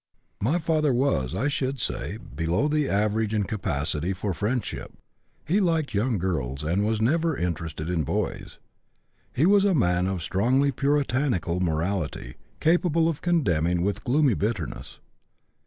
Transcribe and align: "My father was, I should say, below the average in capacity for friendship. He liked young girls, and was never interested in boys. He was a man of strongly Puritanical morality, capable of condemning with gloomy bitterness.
"My 0.41 0.57
father 0.57 0.91
was, 0.95 1.35
I 1.35 1.47
should 1.47 1.79
say, 1.79 2.17
below 2.17 2.67
the 2.67 2.89
average 2.89 3.35
in 3.35 3.43
capacity 3.43 4.13
for 4.13 4.33
friendship. 4.33 4.91
He 5.45 5.59
liked 5.59 5.93
young 5.93 6.17
girls, 6.17 6.63
and 6.63 6.83
was 6.83 6.99
never 6.99 7.37
interested 7.37 7.87
in 7.87 8.01
boys. 8.03 8.57
He 9.31 9.45
was 9.45 9.63
a 9.63 9.75
man 9.75 10.07
of 10.07 10.23
strongly 10.23 10.71
Puritanical 10.71 11.59
morality, 11.59 12.33
capable 12.59 13.07
of 13.07 13.21
condemning 13.21 13.83
with 13.83 14.03
gloomy 14.03 14.33
bitterness. 14.33 14.99